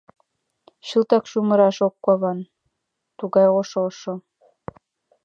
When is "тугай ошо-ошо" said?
3.17-4.13